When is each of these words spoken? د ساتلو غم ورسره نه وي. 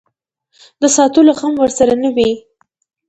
د 0.81 0.83
ساتلو 0.95 1.31
غم 1.39 1.53
ورسره 1.61 1.93
نه 2.03 2.09
وي. 2.15 2.31